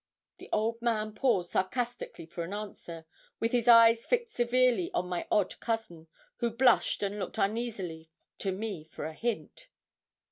[0.39, 3.05] The old man paused sarcastically for an answer,
[3.39, 8.09] with his eyes fixed severely on my odd cousin, who blushed and looked uneasily
[8.39, 9.67] to me for a hint.